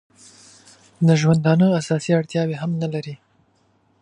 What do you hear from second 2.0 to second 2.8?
اړتیاوې هم